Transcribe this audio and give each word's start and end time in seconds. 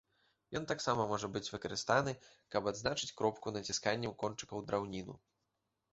Ён 0.59 0.63
таксама 0.71 1.03
можа 1.11 1.27
быць 1.35 1.51
выкарыстаны, 1.55 2.15
каб 2.55 2.71
адзначыць 2.73 3.13
кропку 3.19 3.47
націсканнем 3.59 4.19
кончыка 4.25 4.51
ў 4.57 4.61
драўніну. 4.71 5.15